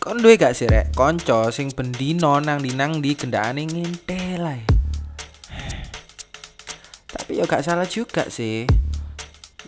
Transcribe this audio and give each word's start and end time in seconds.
kon 0.00 0.16
duwe 0.18 0.40
gak 0.40 0.56
sih 0.56 0.64
rek? 0.64 0.96
Konco 0.96 1.52
sing 1.52 1.68
bendino 1.76 2.40
nang 2.40 2.64
di 2.64 2.72
nang 2.72 3.04
di 3.04 3.12
gendane 3.12 3.68
ngintel 3.68 4.42
ae 4.48 4.62
tapi 7.10 7.36
yo 7.36 7.44
gak 7.44 7.66
salah 7.66 7.84
juga 7.90 8.26
sih. 8.30 8.64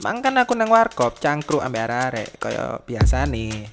Mang 0.00 0.22
kan 0.24 0.34
aku 0.38 0.56
nang 0.56 0.71
warkop 0.71 1.18
cangkruk 1.18 1.62
ambek 1.62 1.84
arek 1.87 2.29
kaya 2.40 2.80
biasa 2.82 3.29
nih 3.29 3.68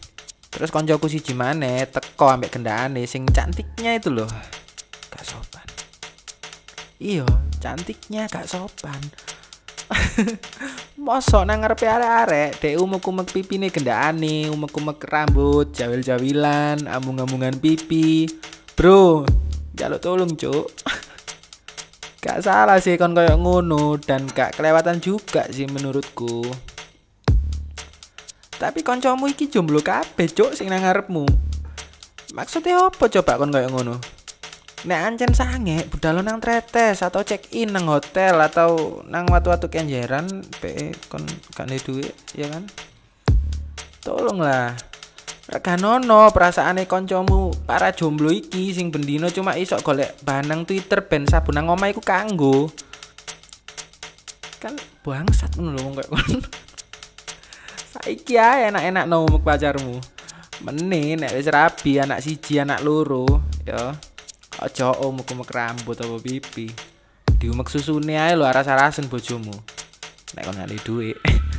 terus 0.50 0.74
koncoku 0.74 1.06
siji 1.06 1.38
maneh 1.38 1.86
teko 1.90 2.30
ambek 2.30 2.60
gendane 2.60 3.08
sing 3.08 3.24
cantiknya 3.30 3.98
itu 3.98 4.12
loh. 4.12 4.30
Gak 5.10 5.26
sopan. 5.26 5.66
Iyo 7.00 7.26
cantiknya 7.64 8.28
gak 8.28 8.46
sopan 8.46 9.00
Mosok 11.10 11.42
nang 11.42 11.66
ngarepe 11.66 11.90
arek-arek, 11.90 12.62
dek 12.62 12.78
umek-umek 12.78 13.34
pipine 13.34 13.74
gendane, 13.74 14.46
umek-umek 14.54 15.02
rambut, 15.10 15.74
jawil-jawilan, 15.74 16.86
ambung-ambungan 16.86 17.58
pipi. 17.58 18.30
Bro, 18.78 19.26
jaluk 19.74 20.06
tolong, 20.06 20.38
Cuk. 20.38 20.70
gak 22.22 22.46
salah 22.46 22.78
sih 22.78 22.94
kon 22.94 23.18
koyo 23.18 23.42
ngono 23.42 23.98
dan 23.98 24.30
gak 24.30 24.62
kelewatan 24.62 25.02
juga 25.02 25.50
sih 25.50 25.66
menurutku. 25.66 26.46
Tapi 28.62 28.86
koncomu 28.86 29.34
iki 29.34 29.50
jomblo 29.50 29.82
kabeh, 29.82 30.30
Cuk, 30.30 30.54
sing 30.54 30.70
nang 30.70 30.86
ngarepmu. 30.86 31.26
Maksudnya 32.38 32.86
apa 32.86 33.10
coba 33.10 33.42
kon 33.42 33.50
koyo 33.50 33.66
ngono? 33.74 34.19
Nek 34.88 35.00
ancen 35.12 35.36
sange 35.36 35.84
budal 35.92 36.24
nang 36.24 36.40
tretes 36.40 37.04
atau 37.04 37.20
check 37.20 37.52
in 37.52 37.76
nang 37.76 37.92
hotel 37.92 38.40
atau 38.40 39.04
nang 39.12 39.28
watu-watu 39.28 39.68
kenjeran 39.68 40.40
pe 40.64 40.96
kon 41.12 41.20
gak 41.52 41.68
duit 41.84 42.16
ya 42.32 42.48
kan? 42.48 42.64
Tolonglah. 44.00 44.80
Reganono 45.52 46.32
perasaane 46.32 46.88
koncomu 46.88 47.52
para 47.68 47.92
jomblo 47.92 48.32
iki 48.32 48.72
sing 48.72 48.88
bendino 48.88 49.28
cuma 49.28 49.60
isok 49.60 49.84
golek 49.84 50.16
bahan 50.24 50.48
nang 50.48 50.62
Twitter 50.64 51.04
ben 51.04 51.28
sabun 51.28 51.60
nang 51.60 51.68
omah 51.68 51.92
iku 51.92 52.00
kanggo. 52.00 52.72
Kan 54.64 54.80
bangsat 55.04 55.60
ngono 55.60 55.76
lho 55.76 55.82
wong 55.92 55.96
kon 56.00 56.40
saiki 58.00 58.40
ae 58.40 58.72
enak-enak 58.72 59.12
no 59.12 59.28
pacarmu. 59.28 60.00
Meneh 60.64 61.20
nek 61.20 61.36
wis 61.36 61.52
rabi 61.52 62.00
anak 62.00 62.24
siji 62.24 62.64
anak 62.64 62.80
loro 62.80 63.28
ya 63.68 63.92
Aja 64.60 64.92
umek-umek 64.92 65.50
rambut 65.56 65.96
apa 66.04 66.20
pipi. 66.20 66.68
Diumek 67.40 67.72
susune 67.72 68.20
ae 68.20 68.36
lho 68.36 68.44
aras-arasen 68.44 69.08
bojomu. 69.08 69.56
Nek 70.36 70.44
kon 70.44 70.56
ngali 70.60 70.78
duit. 70.84 71.16